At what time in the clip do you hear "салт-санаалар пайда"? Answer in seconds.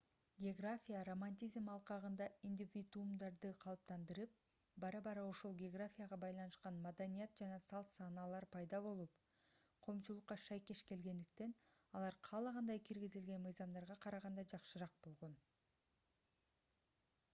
7.65-8.79